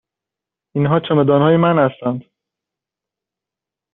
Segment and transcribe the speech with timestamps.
[0.75, 2.21] اینها چمدان های من هستند.